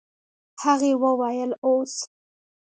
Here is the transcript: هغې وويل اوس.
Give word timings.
هغې 0.63 0.91
وويل 1.03 1.51
اوس. 1.65 1.93